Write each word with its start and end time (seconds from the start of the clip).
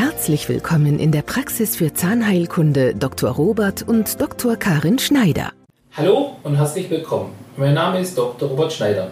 Herzlich 0.00 0.48
willkommen 0.48 1.00
in 1.00 1.10
der 1.10 1.22
Praxis 1.22 1.74
für 1.74 1.92
Zahnheilkunde 1.92 2.94
Dr. 2.94 3.32
Robert 3.32 3.82
und 3.82 4.20
Dr. 4.20 4.54
Karin 4.54 5.00
Schneider. 5.00 5.50
Hallo 5.96 6.36
und 6.44 6.54
herzlich 6.54 6.88
willkommen. 6.88 7.32
Mein 7.56 7.74
Name 7.74 7.98
ist 7.98 8.16
Dr. 8.16 8.48
Robert 8.48 8.72
Schneider. 8.72 9.10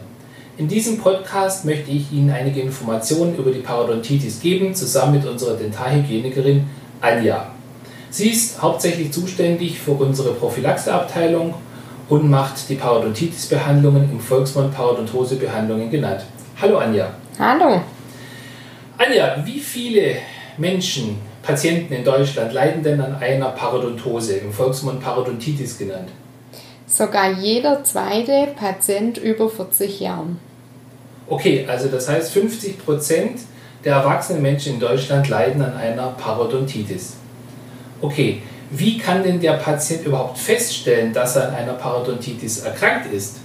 In 0.57 0.69
diesem 0.69 0.99
Podcast 0.99 1.65
möchte 1.65 1.91
ich 1.91 2.13
Ihnen 2.13 2.31
einige 2.31 2.61
Informationen 2.61 3.35
über 3.35 3.51
die 3.51 3.63
Parodontitis 3.63 4.39
geben, 4.39 4.77
zusammen 4.77 5.15
mit 5.17 5.27
unserer 5.27 5.57
Dentalhygienikerin 5.57 6.67
Anja. 7.01 7.51
Sie 8.11 8.31
ist 8.31 8.63
hauptsächlich 8.63 9.11
zuständig 9.11 9.81
für 9.81 9.91
unsere 9.91 10.35
Prophylaxeabteilung 10.35 11.55
und 12.09 12.31
macht 12.31 12.69
die 12.69 12.77
Parodontitis-Behandlungen 12.77 14.09
im 14.13 14.21
Volksmund 14.21 14.73
Parodontose-Behandlungen 14.73 15.91
genannt. 15.91 16.21
Hallo 16.63 16.79
Anja. 16.79 17.13
Hallo. 17.41 17.81
Anja, 18.99 19.45
wie 19.45 19.59
viele 19.59 20.19
Menschen, 20.59 21.19
Patienten 21.43 21.95
in 21.95 22.05
Deutschland 22.05 22.53
leiden 22.53 22.83
denn 22.83 23.01
an 23.01 23.17
einer 23.17 23.51
Parodontose, 23.51 24.37
im 24.37 24.53
Volksmund 24.53 25.01
Parodontitis 25.01 25.79
genannt? 25.79 26.09
Sogar 26.87 27.33
jeder 27.33 27.85
zweite 27.85 28.49
Patient 28.57 29.19
über 29.19 29.49
40 29.51 30.01
Jahren. 30.01 30.39
Okay, 31.29 31.67
also 31.69 31.89
das 31.89 32.09
heißt 32.09 32.33
50 32.33 32.85
Prozent 32.85 33.41
der 33.85 33.95
erwachsenen 33.95 34.43
Menschen 34.43 34.75
in 34.75 34.81
Deutschland 34.81 35.29
leiden 35.29 35.63
an 35.63 35.77
einer 35.77 36.09
Parodontitis. 36.09 37.15
Okay, 38.01 38.43
wie 38.71 38.99
kann 38.99 39.23
denn 39.23 39.41
der 39.41 39.55
Patient 39.55 40.07
überhaupt 40.07 40.39
feststellen, 40.39 41.13
dass 41.13 41.37
er 41.37 41.49
an 41.49 41.55
einer 41.55 41.75
Parodontitis 41.75 42.61
erkrankt 42.61 43.13
ist? 43.13 43.37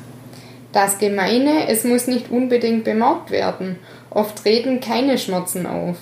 Das 0.71 0.97
Gemeine, 0.97 1.67
es 1.67 1.83
muss 1.83 2.07
nicht 2.07 2.31
unbedingt 2.31 2.85
bemerkt 2.85 3.29
werden. 3.29 3.77
Oft 4.09 4.43
treten 4.43 4.79
keine 4.79 5.17
Schmerzen 5.17 5.65
auf. 5.65 5.97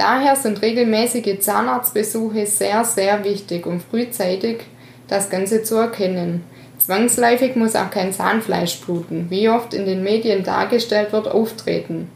Daher 0.00 0.34
sind 0.34 0.62
regelmäßige 0.62 1.40
Zahnarztbesuche 1.40 2.46
sehr, 2.46 2.86
sehr 2.86 3.22
wichtig, 3.22 3.66
um 3.66 3.80
frühzeitig 3.80 4.60
das 5.08 5.28
Ganze 5.28 5.62
zu 5.62 5.76
erkennen. 5.76 6.42
Zwangsläufig 6.78 7.54
muss 7.54 7.76
auch 7.76 7.90
kein 7.90 8.10
Zahnfleisch 8.10 8.80
bluten, 8.80 9.26
wie 9.28 9.50
oft 9.50 9.74
in 9.74 9.84
den 9.84 10.02
Medien 10.02 10.42
dargestellt 10.42 11.12
wird, 11.12 11.28
auftreten. 11.28 12.10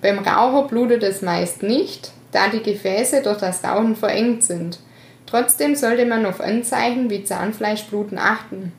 Beim 0.00 0.20
Raucher 0.20 0.68
blutet 0.68 1.02
es 1.02 1.20
meist 1.20 1.64
nicht, 1.64 2.12
da 2.30 2.46
die 2.46 2.62
Gefäße 2.62 3.22
durch 3.22 3.38
das 3.38 3.64
Rauchen 3.64 3.96
verengt 3.96 4.44
sind. 4.44 4.78
Trotzdem 5.26 5.74
sollte 5.74 6.06
man 6.06 6.26
auf 6.26 6.40
Anzeichen 6.40 7.10
wie 7.10 7.24
Zahnfleischbluten 7.24 8.18
achten. 8.18 8.70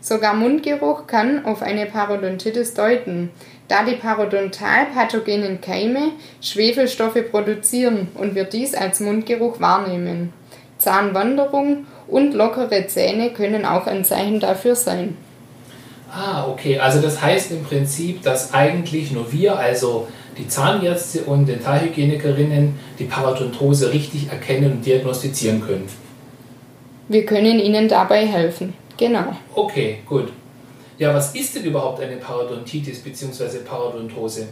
Sogar 0.00 0.34
Mundgeruch 0.34 1.06
kann 1.06 1.44
auf 1.44 1.62
eine 1.62 1.86
Parodontitis 1.86 2.74
deuten, 2.74 3.30
da 3.72 3.84
die 3.84 3.96
parodontal 3.96 4.84
pathogenen 4.94 5.62
Keime 5.62 6.12
Schwefelstoffe 6.42 7.30
produzieren 7.30 8.08
und 8.14 8.34
wir 8.34 8.44
dies 8.44 8.74
als 8.74 9.00
Mundgeruch 9.00 9.60
wahrnehmen. 9.60 10.34
Zahnwanderung 10.76 11.86
und 12.06 12.34
lockere 12.34 12.86
Zähne 12.86 13.30
können 13.30 13.64
auch 13.64 13.86
ein 13.86 14.04
Zeichen 14.04 14.40
dafür 14.40 14.76
sein. 14.76 15.16
Ah, 16.12 16.46
okay. 16.46 16.78
Also 16.78 17.00
das 17.00 17.22
heißt 17.22 17.52
im 17.52 17.64
Prinzip, 17.64 18.22
dass 18.22 18.52
eigentlich 18.52 19.10
nur 19.10 19.32
wir, 19.32 19.56
also 19.56 20.06
die 20.36 20.46
Zahnärzte 20.46 21.22
und 21.22 21.46
Dentalhygienikerinnen, 21.46 22.78
die 22.98 23.04
Parodontose 23.04 23.90
richtig 23.90 24.28
erkennen 24.28 24.72
und 24.72 24.84
diagnostizieren 24.84 25.66
können. 25.66 25.88
Wir 27.08 27.24
können 27.24 27.58
Ihnen 27.58 27.88
dabei 27.88 28.26
helfen. 28.26 28.74
Genau. 28.98 29.34
Okay, 29.54 30.00
gut. 30.06 30.30
Ja, 31.02 31.12
was 31.12 31.34
ist 31.34 31.56
denn 31.56 31.64
überhaupt 31.64 32.00
eine 32.00 32.14
Parodontitis 32.14 33.00
bzw. 33.00 33.58
Parodontose? 33.68 34.46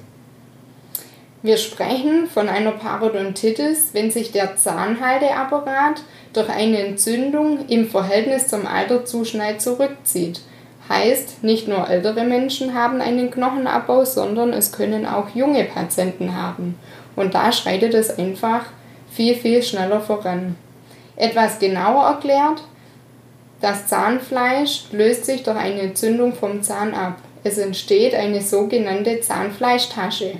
Wir 1.42 1.56
sprechen 1.56 2.26
von 2.26 2.48
einer 2.48 2.72
Parodontitis, 2.72 3.90
wenn 3.92 4.10
sich 4.10 4.32
der 4.32 4.56
Zahnhalteapparat 4.56 6.02
durch 6.32 6.48
eine 6.48 6.78
Entzündung 6.84 7.68
im 7.68 7.88
Verhältnis 7.88 8.48
zum 8.48 8.66
Alter 8.66 9.04
zu 9.04 9.24
schnell 9.24 9.58
zurückzieht. 9.58 10.40
Heißt, 10.88 11.44
nicht 11.44 11.68
nur 11.68 11.88
ältere 11.88 12.24
Menschen 12.24 12.74
haben 12.74 13.00
einen 13.00 13.30
Knochenabbau, 13.30 14.04
sondern 14.04 14.52
es 14.52 14.72
können 14.72 15.06
auch 15.06 15.28
junge 15.32 15.62
Patienten 15.62 16.34
haben. 16.34 16.74
Und 17.14 17.34
da 17.34 17.52
schreitet 17.52 17.94
es 17.94 18.18
einfach 18.18 18.64
viel, 19.08 19.36
viel 19.36 19.62
schneller 19.62 20.00
voran. 20.00 20.56
Etwas 21.14 21.60
genauer 21.60 22.06
erklärt, 22.06 22.64
das 23.60 23.86
Zahnfleisch 23.88 24.84
löst 24.92 25.26
sich 25.26 25.42
durch 25.42 25.56
eine 25.56 25.82
Entzündung 25.82 26.32
vom 26.32 26.62
Zahn 26.62 26.94
ab. 26.94 27.18
Es 27.44 27.58
entsteht 27.58 28.14
eine 28.14 28.40
sogenannte 28.40 29.20
Zahnfleischtasche. 29.20 30.34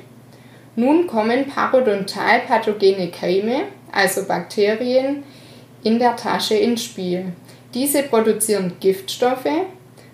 Nun 0.76 1.06
kommen 1.06 1.47
parodontal 1.47 2.41
pathogene 2.41 3.10
Keime, 3.10 3.62
also 3.92 4.25
Bakterien, 4.25 5.22
in 5.82 5.98
der 5.98 6.16
Tasche 6.16 6.54
ins 6.54 6.84
Spiel. 6.84 7.32
Diese 7.75 8.03
produzieren 8.03 8.72
Giftstoffe, 8.80 9.48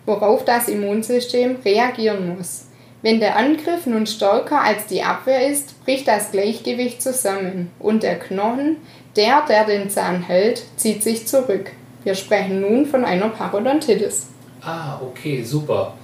worauf 0.05 0.45
das 0.45 0.69
Immunsystem 0.69 1.56
reagieren 1.65 2.37
muss. 2.37 2.66
Wenn 3.03 3.21
der 3.21 3.37
Angriff 3.37 3.87
nun 3.87 4.06
stärker 4.06 4.62
als 4.62 4.87
die 4.87 5.03
Abwehr 5.03 5.49
ist, 5.49 5.84
bricht 5.84 6.09
das 6.09 6.33
Gleichgewicht 6.33 7.00
zusammen 7.00 7.71
und 7.78 8.03
der 8.03 8.19
Knochen, 8.19 8.78
der, 9.15 9.45
der 9.49 9.65
den 9.65 9.91
Zahn 9.91 10.22
hält, 10.22 10.62
zieht 10.77 11.03
sich 11.03 11.27
zurück. 11.27 11.71
Wir 12.06 12.15
sprechen 12.15 12.61
nun 12.61 12.87
von 12.87 13.05
einer 13.05 13.31
Parodontitis. 13.31 14.28
Ah, 14.62 15.00
okay, 15.03 15.43
super. 15.43 15.94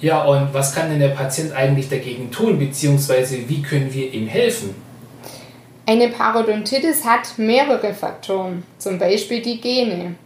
Ja, 0.00 0.24
und 0.24 0.52
was 0.52 0.74
kann 0.74 0.90
denn 0.90 0.98
der 0.98 1.10
Patient 1.10 1.52
eigentlich 1.52 1.88
dagegen 1.88 2.28
tun, 2.32 2.58
beziehungsweise 2.58 3.48
wie 3.48 3.62
können 3.62 3.94
wir 3.94 4.12
ihm 4.12 4.26
helfen? 4.26 4.74
Eine 5.86 6.08
Parodontitis 6.08 7.04
hat 7.04 7.38
mehrere 7.38 7.94
Faktoren, 7.94 8.64
zum 8.78 8.98
Beispiel 8.98 9.42
die 9.42 9.60
Gene. 9.60 10.16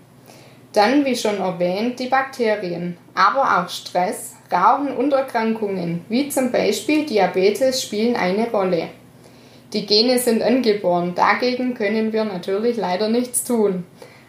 Dann, 0.72 1.04
wie 1.04 1.14
schon 1.14 1.36
erwähnt, 1.36 2.00
die 2.00 2.08
Bakterien, 2.08 2.96
aber 3.14 3.60
auch 3.60 3.68
Stress, 3.68 4.34
Rauchen 4.50 4.96
und 4.96 5.12
Erkrankungen, 5.12 6.06
wie 6.08 6.30
zum 6.30 6.50
Beispiel 6.50 7.04
Diabetes, 7.04 7.82
spielen 7.82 8.16
eine 8.16 8.50
Rolle. 8.50 8.88
Die 9.74 9.84
Gene 9.84 10.18
sind 10.18 10.42
angeboren, 10.42 11.12
dagegen 11.14 11.74
können 11.74 12.14
wir 12.14 12.24
natürlich 12.24 12.78
leider 12.78 13.10
nichts 13.10 13.44
tun 13.44 13.84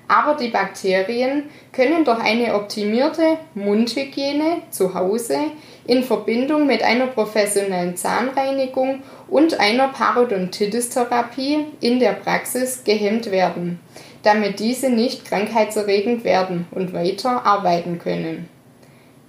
aber 0.10 0.34
die 0.34 0.50
Bakterien 0.50 1.44
können 1.72 2.04
durch 2.04 2.20
eine 2.20 2.56
optimierte 2.56 3.38
Mundhygiene 3.54 4.64
zu 4.72 4.96
Hause 4.96 5.38
in 5.86 6.04
Verbindung 6.04 6.66
mit 6.66 6.82
einer 6.82 7.08
professionellen 7.08 7.96
Zahnreinigung 7.96 9.04
und 9.28 9.60
einer 9.60 9.90
Parodontitis-Therapie 9.90 11.68
in 11.80 12.00
der 12.00 12.14
Praxis 12.14 12.84
gehemmt 12.84 13.30
werden, 13.30 13.80
damit 14.24 14.60
diese 14.60 14.90
nicht 14.90 15.26
krankheitserregend 15.26 16.24
werden 16.24 16.68
und 16.72 16.92
weiter 16.92 17.46
arbeiten 17.46 18.00
können. 18.00 18.50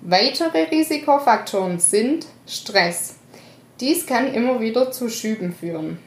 Weitere 0.01 0.63
Risikofaktoren 0.71 1.79
sind 1.79 2.27
Stress. 2.47 3.17
Dies 3.81 4.07
kann 4.07 4.33
immer 4.33 4.61
wieder 4.61 4.91
zu 4.91 5.11
Schüben 5.11 5.53
führen. 5.53 5.99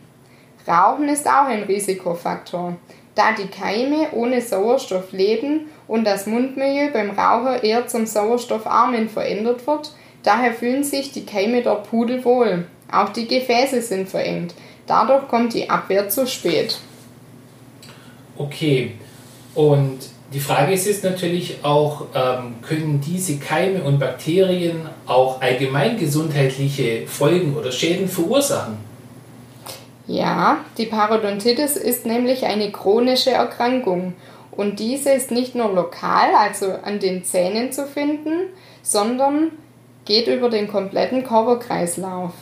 Rauchen 0.67 1.09
ist 1.09 1.27
auch 1.27 1.45
ein 1.45 1.63
Risikofaktor 1.63 2.77
da 3.15 3.33
die 3.33 3.47
Keime 3.47 4.11
ohne 4.13 4.41
Sauerstoff 4.41 5.11
leben 5.11 5.67
und 5.87 6.05
das 6.05 6.25
Mundmilieu 6.25 6.91
beim 6.91 7.11
Raucher 7.11 7.63
eher 7.63 7.87
zum 7.87 8.05
Sauerstoffarmen 8.05 9.09
verändert 9.09 9.65
wird. 9.67 9.93
Daher 10.23 10.53
fühlen 10.53 10.83
sich 10.83 11.11
die 11.11 11.25
Keime 11.25 11.61
dort 11.61 11.89
pudelwohl. 11.89 12.65
Auch 12.91 13.09
die 13.09 13.27
Gefäße 13.27 13.81
sind 13.81 14.09
verengt. 14.09 14.53
Dadurch 14.87 15.27
kommt 15.27 15.53
die 15.53 15.69
Abwehr 15.69 16.09
zu 16.09 16.27
spät. 16.27 16.79
Okay, 18.37 18.93
und 19.53 19.99
die 20.33 20.39
Frage 20.39 20.73
ist 20.73 20.87
jetzt 20.87 21.03
natürlich 21.03 21.57
auch, 21.61 22.07
ähm, 22.15 22.55
können 22.63 22.99
diese 22.99 23.37
Keime 23.37 23.83
und 23.83 23.99
Bakterien 23.99 24.87
auch 25.05 25.39
allgemein 25.41 25.97
gesundheitliche 25.97 27.05
Folgen 27.05 27.55
oder 27.55 27.71
Schäden 27.71 28.07
verursachen? 28.07 28.77
Ja, 30.05 30.57
die 30.77 30.85
Parodontitis 30.85 31.77
ist 31.77 32.05
nämlich 32.05 32.45
eine 32.45 32.71
chronische 32.71 33.31
Erkrankung 33.31 34.13
und 34.51 34.79
diese 34.79 35.11
ist 35.11 35.31
nicht 35.31 35.55
nur 35.55 35.71
lokal, 35.71 36.35
also 36.37 36.73
an 36.83 36.99
den 36.99 37.23
Zähnen 37.23 37.71
zu 37.71 37.87
finden, 37.87 38.49
sondern 38.81 39.51
geht 40.05 40.27
über 40.27 40.49
den 40.49 40.67
kompletten 40.67 41.23
Körperkreislauf. 41.23 42.33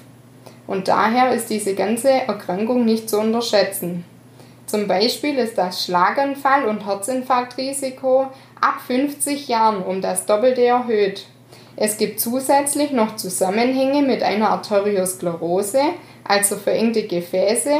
Und 0.65 0.87
daher 0.87 1.33
ist 1.33 1.49
diese 1.49 1.75
ganze 1.75 2.09
Erkrankung 2.09 2.85
nicht 2.85 3.09
zu 3.09 3.19
unterschätzen. 3.19 4.05
Zum 4.65 4.87
Beispiel 4.87 5.37
ist 5.37 5.57
das 5.57 5.85
Schlaganfall- 5.85 6.65
und 6.65 6.85
Herzinfarktrisiko 6.85 8.27
ab 8.59 8.81
50 8.87 9.47
Jahren 9.47 9.83
um 9.83 10.01
das 10.01 10.25
Doppelte 10.25 10.63
erhöht. 10.63 11.25
Es 11.75 11.97
gibt 11.97 12.19
zusätzlich 12.19 12.91
noch 12.91 13.15
Zusammenhänge 13.15 14.01
mit 14.01 14.23
einer 14.23 14.49
Arteriosklerose, 14.49 15.81
also 16.23 16.57
verengte 16.57 17.03
Gefäße 17.03 17.71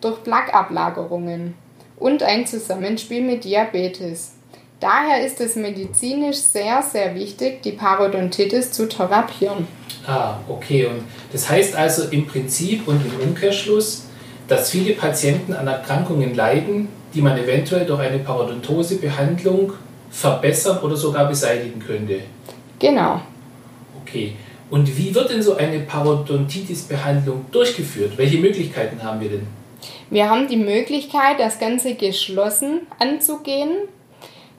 durch 0.00 0.22
Plaqueablagerungen 0.22 1.54
und 1.98 2.22
ein 2.22 2.46
Zusammenspiel 2.46 3.22
mit 3.22 3.44
Diabetes. 3.44 4.32
Daher 4.80 5.24
ist 5.24 5.40
es 5.40 5.54
medizinisch 5.54 6.38
sehr, 6.38 6.82
sehr 6.82 7.14
wichtig, 7.14 7.62
die 7.62 7.72
Parodontitis 7.72 8.72
zu 8.72 8.88
therapieren. 8.88 9.68
Ah, 10.06 10.38
okay. 10.48 10.86
Und 10.86 11.04
das 11.32 11.48
heißt 11.48 11.76
also 11.76 12.08
im 12.08 12.26
Prinzip 12.26 12.88
und 12.88 13.00
im 13.06 13.28
Umkehrschluss, 13.28 14.06
dass 14.48 14.70
viele 14.70 14.94
Patienten 14.94 15.52
an 15.52 15.68
Erkrankungen 15.68 16.34
leiden, 16.34 16.88
die 17.14 17.22
man 17.22 17.38
eventuell 17.38 17.86
durch 17.86 18.00
eine 18.00 18.18
Parodontosebehandlung 18.18 19.72
verbessern 20.10 20.78
oder 20.78 20.96
sogar 20.96 21.28
beseitigen 21.28 21.78
könnte. 21.78 22.20
Genau. 22.80 23.20
Und 24.70 24.96
wie 24.96 25.14
wird 25.14 25.30
denn 25.30 25.42
so 25.42 25.56
eine 25.56 25.80
Parodontitis-Behandlung 25.80 27.44
durchgeführt? 27.52 28.16
Welche 28.16 28.38
Möglichkeiten 28.38 29.02
haben 29.02 29.20
wir 29.20 29.28
denn? 29.28 29.46
Wir 30.10 30.30
haben 30.30 30.48
die 30.48 30.56
Möglichkeit, 30.56 31.38
das 31.38 31.58
Ganze 31.58 31.94
geschlossen 31.94 32.86
anzugehen. 32.98 33.70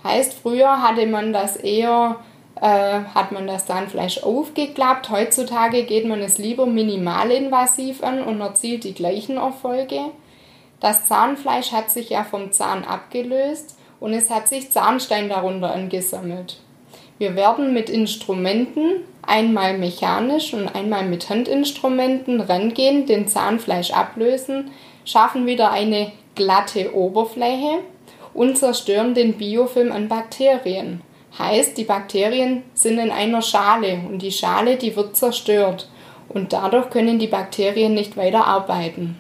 Heißt, 0.03 0.33
früher 0.33 0.81
hatte 0.81 1.05
man 1.05 1.33
das 1.33 1.55
eher, 1.55 2.17
äh, 2.61 2.99
hat 3.13 3.31
man 3.31 3.47
das 3.47 3.65
Zahnfleisch 3.65 4.23
aufgeklappt. 4.23 5.09
Heutzutage 5.09 5.83
geht 5.83 6.05
man 6.05 6.21
es 6.21 6.37
lieber 6.37 6.65
minimalinvasiv 6.65 8.03
an 8.03 8.21
und 8.21 8.41
erzielt 8.41 8.83
die 8.83 8.93
gleichen 8.93 9.37
Erfolge. 9.37 9.99
Das 10.79 11.07
Zahnfleisch 11.07 11.71
hat 11.71 11.91
sich 11.91 12.09
ja 12.09 12.23
vom 12.23 12.51
Zahn 12.51 12.83
abgelöst 12.83 13.77
und 13.99 14.13
es 14.13 14.29
hat 14.29 14.49
sich 14.49 14.71
Zahnstein 14.71 15.29
darunter 15.29 15.73
angesammelt. 15.73 16.62
Wir 17.23 17.37
werden 17.37 17.71
mit 17.71 17.89
Instrumenten, 17.89 19.05
einmal 19.21 19.77
mechanisch 19.77 20.53
und 20.53 20.67
einmal 20.67 21.05
mit 21.05 21.29
Handinstrumenten, 21.29 22.41
rangehen, 22.41 23.05
den 23.05 23.29
Zahnfleisch 23.29 23.91
ablösen, 23.91 24.71
schaffen 25.05 25.45
wieder 25.45 25.71
eine 25.71 26.11
glatte 26.35 26.93
Oberfläche 26.93 27.79
und 28.33 28.57
zerstören 28.57 29.13
den 29.13 29.37
Biofilm 29.37 29.93
an 29.93 30.09
Bakterien. 30.09 30.99
Heißt, 31.39 31.77
die 31.77 31.85
Bakterien 31.85 32.63
sind 32.73 32.99
in 32.99 33.09
einer 33.09 33.41
Schale 33.41 34.01
und 34.05 34.21
die 34.21 34.33
Schale, 34.33 34.75
die 34.75 34.93
wird 34.93 35.15
zerstört 35.15 35.87
und 36.27 36.51
dadurch 36.51 36.89
können 36.89 37.19
die 37.19 37.27
Bakterien 37.27 37.93
nicht 37.93 38.17
weiter 38.17 38.45
arbeiten. 38.45 39.15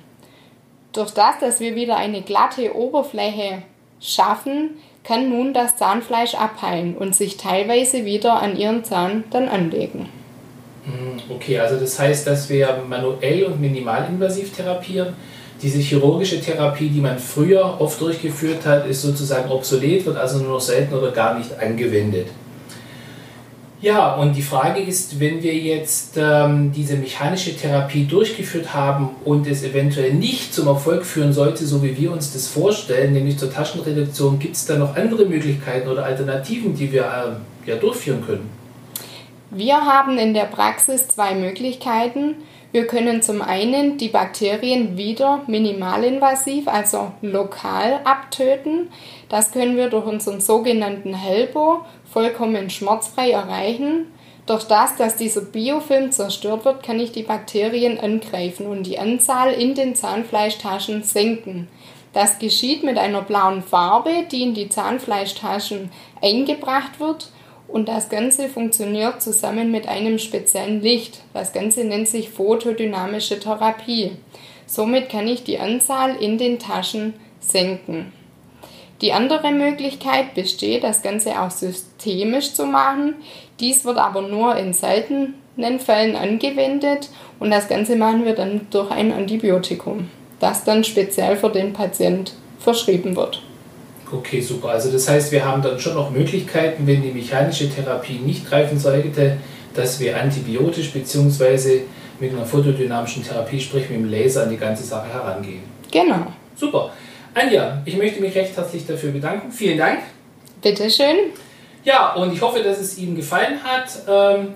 Durch 0.91 1.11
das, 1.11 1.39
dass 1.39 1.61
wir 1.61 1.73
wieder 1.75 1.95
eine 1.95 2.21
glatte 2.21 2.75
Oberfläche 2.75 3.63
schaffen, 4.01 4.71
kann 5.03 5.29
nun 5.29 5.53
das 5.53 5.75
Zahnfleisch 5.75 6.35
abheilen 6.35 6.95
und 6.95 7.15
sich 7.15 7.37
teilweise 7.37 8.05
wieder 8.05 8.41
an 8.41 8.57
ihren 8.57 8.83
Zahn 8.83 9.23
dann 9.29 9.49
anlegen. 9.49 10.09
Hm, 10.85 11.35
okay, 11.35 11.59
also 11.59 11.77
das 11.77 11.97
heißt, 11.99 12.27
dass 12.27 12.49
wir 12.49 12.83
manuell 12.87 13.45
und 13.45 13.59
minimalinvasiv 13.61 14.55
therapieren. 14.55 15.13
Diese 15.61 15.79
chirurgische 15.79 16.41
Therapie, 16.41 16.89
die 16.89 16.99
man 16.99 17.19
früher 17.19 17.79
oft 17.79 18.01
durchgeführt 18.01 18.65
hat, 18.65 18.85
ist 18.85 19.01
sozusagen 19.01 19.49
obsolet, 19.49 20.05
wird 20.05 20.17
also 20.17 20.39
nur 20.39 20.53
noch 20.53 20.61
selten 20.61 20.93
oder 20.93 21.11
gar 21.11 21.37
nicht 21.37 21.57
angewendet. 21.57 22.27
Ja, 23.83 24.15
und 24.15 24.37
die 24.37 24.41
Frage 24.41 24.81
ist, 24.81 25.19
wenn 25.19 25.43
wir 25.43 25.53
jetzt 25.55 26.13
ähm, 26.15 26.71
diese 26.71 26.95
mechanische 26.95 27.53
Therapie 27.53 28.05
durchgeführt 28.05 28.73
haben 28.73 29.09
und 29.25 29.45
es 29.45 29.61
eventuell 29.61 30.13
nicht 30.13 30.53
zum 30.53 30.67
Erfolg 30.67 31.05
führen 31.05 31.33
sollte, 31.33 31.65
so 31.65 31.83
wie 31.83 31.97
wir 31.97 32.13
uns 32.13 32.31
das 32.31 32.47
vorstellen, 32.47 33.11
nämlich 33.11 33.37
zur 33.37 33.51
Taschenreduktion, 33.51 34.39
gibt 34.39 34.55
es 34.55 34.65
da 34.65 34.77
noch 34.77 34.95
andere 34.95 35.25
Möglichkeiten 35.25 35.89
oder 35.89 36.05
Alternativen, 36.05 36.73
die 36.73 36.93
wir 36.93 37.01
äh, 37.01 37.69
ja 37.69 37.75
durchführen 37.75 38.25
können? 38.25 38.49
Wir 39.55 39.85
haben 39.85 40.17
in 40.17 40.33
der 40.33 40.45
Praxis 40.45 41.09
zwei 41.09 41.35
Möglichkeiten. 41.35 42.37
Wir 42.71 42.87
können 42.87 43.21
zum 43.21 43.43
einen 43.43 43.99
die 43.99 44.07
Bakterien 44.07 44.97
wieder 44.97 45.41
minimalinvasiv, 45.45 46.67
also 46.67 47.11
lokal 47.21 47.99
abtöten. 48.03 48.89
Das 49.29 49.51
können 49.51 49.77
wir 49.77 49.91
durch 49.91 50.07
unseren 50.07 50.41
sogenannten 50.41 51.13
Helbo 51.13 51.85
vollkommen 52.11 52.71
schmerzfrei 52.71 53.29
erreichen. 53.29 54.07
Durch 54.47 54.63
das, 54.63 54.95
dass 54.95 55.17
dieser 55.17 55.41
Biofilm 55.41 56.11
zerstört 56.11 56.65
wird, 56.65 56.81
kann 56.81 56.99
ich 56.99 57.11
die 57.11 57.21
Bakterien 57.21 57.99
angreifen 57.99 58.65
und 58.65 58.87
die 58.87 58.97
Anzahl 58.97 59.53
in 59.53 59.75
den 59.75 59.93
Zahnfleischtaschen 59.93 61.03
senken. 61.03 61.67
Das 62.11 62.39
geschieht 62.39 62.83
mit 62.83 62.97
einer 62.97 63.21
blauen 63.21 63.61
Farbe, 63.61 64.25
die 64.31 64.41
in 64.41 64.55
die 64.55 64.69
Zahnfleischtaschen 64.69 65.91
eingebracht 66.23 66.99
wird 66.99 67.29
und 67.73 67.87
das 67.87 68.07
Ganze 68.07 68.49
funktioniert 68.49 69.19
zusammen 69.23 69.71
mit 69.71 69.87
einem 69.87 70.19
speziellen 70.19 70.81
Licht. 70.81 71.21
Das 71.33 71.53
Ganze 71.53 71.83
nennt 71.83 72.07
sich 72.07 72.29
photodynamische 72.29 73.39
Therapie. 73.39 74.11
Somit 74.67 75.09
kann 75.09 75.27
ich 75.27 75.43
die 75.43 75.57
Anzahl 75.57 76.15
in 76.15 76.37
den 76.37 76.59
Taschen 76.59 77.15
senken. 77.39 78.13
Die 79.01 79.11
andere 79.11 79.51
Möglichkeit 79.51 80.35
besteht, 80.35 80.83
das 80.83 81.01
Ganze 81.01 81.41
auch 81.41 81.49
systemisch 81.49 82.53
zu 82.53 82.67
machen. 82.67 83.15
Dies 83.59 83.85
wird 83.85 83.97
aber 83.97 84.21
nur 84.21 84.55
in 84.55 84.73
seltenen 84.73 85.33
Fällen 85.79 86.15
angewendet 86.15 87.09
und 87.39 87.49
das 87.49 87.67
Ganze 87.67 87.95
machen 87.95 88.23
wir 88.23 88.35
dann 88.35 88.67
durch 88.69 88.91
ein 88.91 89.11
Antibiotikum, 89.11 90.11
das 90.39 90.63
dann 90.63 90.83
speziell 90.83 91.37
für 91.37 91.49
den 91.49 91.73
Patient 91.73 92.33
verschrieben 92.59 93.15
wird. 93.15 93.41
Okay, 94.13 94.41
super. 94.41 94.69
Also 94.69 94.91
das 94.91 95.09
heißt, 95.09 95.31
wir 95.31 95.43
haben 95.43 95.61
dann 95.61 95.79
schon 95.79 95.95
noch 95.95 96.11
Möglichkeiten, 96.11 96.85
wenn 96.85 97.01
die 97.01 97.11
mechanische 97.11 97.67
Therapie 97.69 98.19
nicht 98.19 98.47
greifen 98.47 98.77
sollte, 98.77 99.37
dass 99.73 99.99
wir 99.99 100.19
antibiotisch 100.19 100.91
bzw. 100.91 101.81
mit 102.19 102.31
einer 102.31 102.45
photodynamischen 102.45 103.23
Therapie, 103.23 103.59
sprich 103.59 103.89
mit 103.89 103.97
dem 103.97 104.11
Laser, 104.11 104.43
an 104.43 104.51
die 104.51 104.57
ganze 104.57 104.83
Sache 104.83 105.11
herangehen. 105.11 105.63
Genau. 105.91 106.27
Super. 106.55 106.91
Anja, 107.33 107.81
ich 107.85 107.97
möchte 107.97 108.21
mich 108.21 108.35
recht 108.35 108.55
herzlich 108.55 108.85
dafür 108.85 109.11
bedanken. 109.11 109.51
Vielen 109.51 109.79
Dank. 109.79 109.99
Bitteschön. 110.61 111.15
Ja, 111.83 112.13
und 112.13 112.31
ich 112.31 112.41
hoffe, 112.41 112.61
dass 112.61 112.79
es 112.79 112.97
Ihnen 112.99 113.15
gefallen 113.15 113.63
hat. 113.63 113.89
Ähm, 114.07 114.49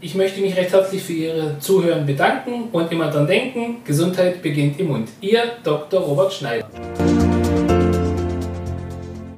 ich 0.00 0.14
möchte 0.14 0.40
mich 0.40 0.56
recht 0.56 0.72
herzlich 0.72 1.02
für 1.02 1.12
Ihre 1.12 1.58
Zuhören 1.58 2.06
bedanken 2.06 2.70
und 2.72 2.90
immer 2.90 3.08
daran 3.08 3.26
denken, 3.26 3.84
Gesundheit 3.84 4.42
beginnt 4.42 4.80
im 4.80 4.88
Mund. 4.88 5.10
Ihr 5.20 5.42
Dr. 5.62 6.00
Robert 6.00 6.32
Schneider. 6.32 6.66